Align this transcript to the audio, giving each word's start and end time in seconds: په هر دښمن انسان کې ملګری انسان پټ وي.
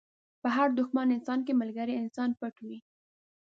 په 0.41 0.47
هر 0.55 0.67
دښمن 0.79 1.07
انسان 1.15 1.39
کې 1.45 1.59
ملګری 1.61 1.93
انسان 2.03 2.29
پټ 2.39 2.55
وي. 2.67 2.79